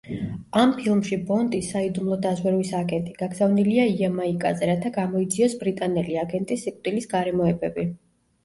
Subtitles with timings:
[0.59, 7.89] ამ ფილმში ბონდი, საიდუმლო დაზვერვის აგენტი, გაგზავნილია იამაიკაზე, რათა გამოიძიოს ბრიტანელი აგენტის სიკვდილის გარემოებები.